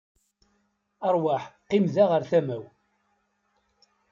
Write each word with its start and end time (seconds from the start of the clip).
Rwaḥ, 1.15 1.43
qqim 1.63 1.85
da 1.93 2.03
ɣer 2.11 2.21
tama-w. 2.29 2.63